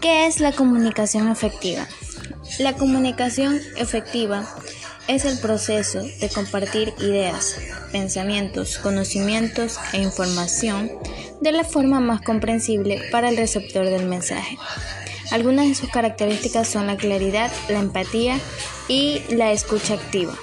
[0.00, 1.84] ¿Qué es la comunicación efectiva?
[2.60, 4.48] La comunicación efectiva
[5.08, 7.56] es el proceso de compartir ideas,
[7.90, 10.88] pensamientos, conocimientos e información
[11.40, 14.56] de la forma más comprensible para el receptor del mensaje.
[15.32, 18.38] Algunas de sus características son la claridad, la empatía
[18.86, 20.34] y la escucha activa.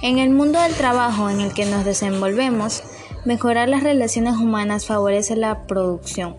[0.00, 2.82] En el mundo del trabajo en el que nos desenvolvemos,
[3.26, 6.36] mejorar las relaciones humanas favorece la producción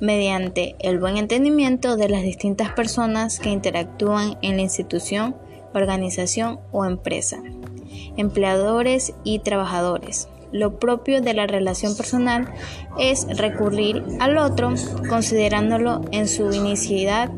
[0.00, 5.36] mediante el buen entendimiento de las distintas personas que interactúan en la institución,
[5.74, 7.42] organización o empresa,
[8.16, 10.28] empleadores y trabajadores.
[10.52, 12.52] Lo propio de la relación personal
[12.98, 14.72] es recurrir al otro
[15.08, 17.30] considerándolo en su inicialidad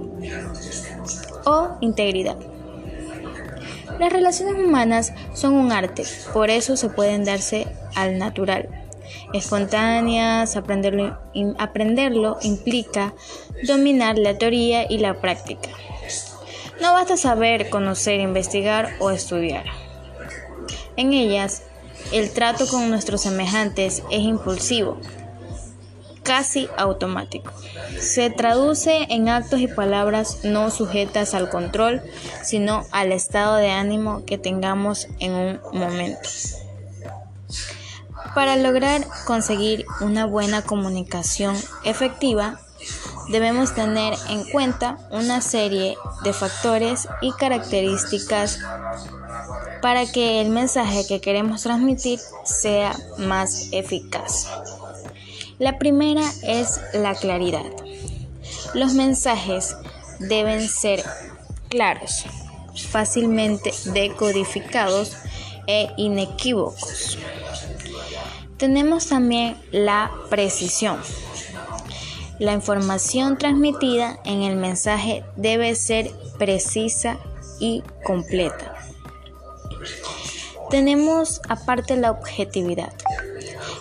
[1.46, 2.36] o integridad.
[3.98, 8.85] Las relaciones humanas son un arte, por eso se pueden darse al natural.
[9.32, 13.14] Espontáneas, aprenderlo, implica
[13.66, 15.70] dominar la teoría y la práctica.
[16.80, 19.64] No basta saber, conocer, investigar o estudiar.
[20.96, 21.62] En ellas
[22.12, 24.98] el trato con nuestros semejantes es impulsivo,
[26.22, 27.52] casi automático.
[28.00, 32.02] Se traduce en actos y palabras no sujetas al control,
[32.42, 36.28] sino al estado de ánimo que tengamos en un momento.
[38.36, 42.60] Para lograr conseguir una buena comunicación efectiva,
[43.30, 48.58] debemos tener en cuenta una serie de factores y características
[49.80, 54.50] para que el mensaje que queremos transmitir sea más eficaz.
[55.58, 57.64] La primera es la claridad.
[58.74, 59.74] Los mensajes
[60.18, 61.02] deben ser
[61.70, 62.26] claros,
[62.90, 65.12] fácilmente decodificados
[65.66, 67.16] e inequívocos.
[68.56, 70.98] Tenemos también la precisión.
[72.38, 77.18] La información transmitida en el mensaje debe ser precisa
[77.60, 78.74] y completa.
[80.70, 82.92] Tenemos aparte la objetividad.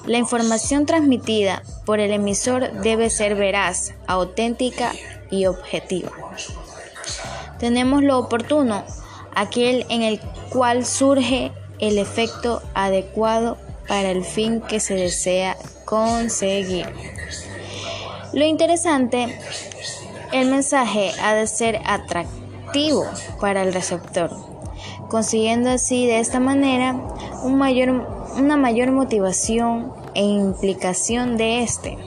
[0.05, 4.91] La información transmitida por el emisor debe ser veraz, auténtica
[5.31, 6.11] y objetiva.
[7.59, 8.83] Tenemos lo oportuno,
[9.33, 10.19] aquel en el
[10.49, 16.87] cual surge el efecto adecuado para el fin que se desea conseguir.
[18.33, 19.39] Lo interesante,
[20.31, 23.05] el mensaje ha de ser atractivo
[23.39, 24.55] para el receptor
[25.07, 26.93] consiguiendo así de esta manera
[27.43, 31.97] una mayor motivación e implicación de este.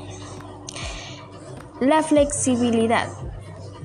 [1.80, 3.08] La flexibilidad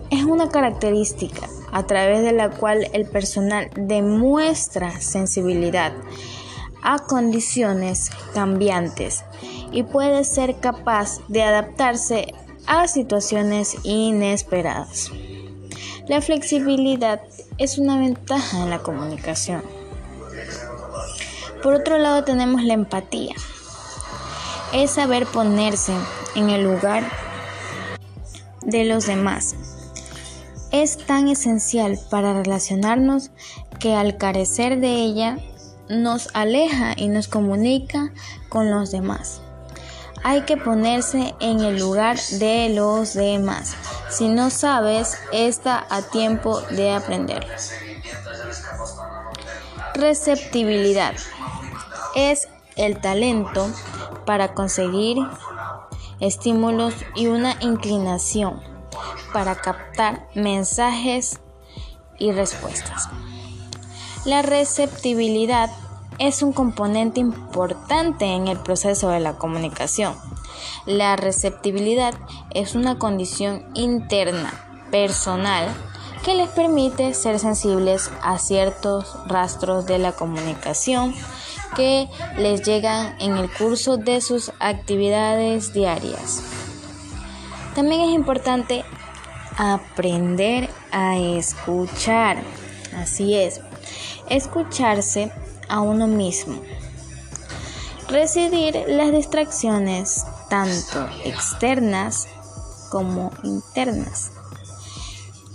[0.10, 5.94] es una característica a través de la cual el personal demuestra sensibilidad
[6.84, 9.24] a condiciones cambiantes
[9.72, 12.34] y puede ser capaz de adaptarse
[12.68, 15.12] a situaciones inesperadas.
[16.08, 17.22] La flexibilidad
[17.58, 19.64] es una ventaja en la comunicación.
[21.62, 23.36] Por otro lado tenemos la empatía.
[24.74, 25.94] Es saber ponerse
[26.36, 27.10] en el lugar
[28.66, 29.56] de los demás.
[30.72, 33.32] Es tan esencial para relacionarnos
[33.80, 35.38] que al carecer de ella
[35.90, 38.12] nos aleja y nos comunica
[38.50, 39.42] con los demás.
[40.24, 43.76] Hay que ponerse en el lugar de los demás.
[44.10, 47.54] Si no sabes, está a tiempo de aprenderlo.
[49.96, 51.14] Receptibilidad
[52.16, 53.70] es el talento
[54.26, 55.18] para conseguir
[56.20, 58.62] estímulos y una inclinación
[59.34, 61.40] para captar mensajes
[62.18, 63.10] y respuestas.
[64.26, 65.70] La receptibilidad
[66.18, 70.16] es un componente importante en el proceso de la comunicación.
[70.86, 72.14] La receptibilidad
[72.52, 74.54] es una condición interna,
[74.92, 75.68] personal,
[76.24, 81.14] que les permite ser sensibles a ciertos rastros de la comunicación
[81.76, 82.08] que
[82.38, 86.44] les llegan en el curso de sus actividades diarias.
[87.76, 88.86] También es importante
[89.58, 92.42] aprender a escuchar.
[92.96, 93.60] Así es,
[94.30, 95.32] escucharse
[95.70, 96.62] a uno mismo.
[98.08, 102.28] Residir las distracciones tanto externas
[102.92, 104.32] como internas.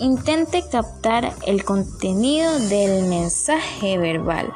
[0.00, 4.52] Intente captar el contenido del mensaje verbal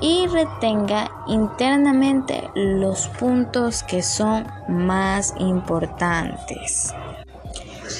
[0.00, 6.94] y retenga internamente los puntos que son más importantes.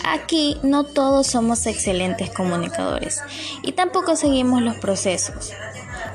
[0.06, 3.20] Aquí no todos somos excelentes comunicadores
[3.62, 5.52] y tampoco seguimos los procesos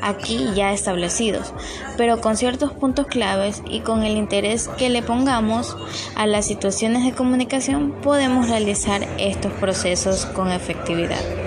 [0.02, 1.54] aquí ya establecidos,
[1.98, 5.78] pero con ciertos puntos claves y con el interés que le pongamos
[6.16, 11.41] a las situaciones de comunicación podemos realizar estos procesos con efectividad.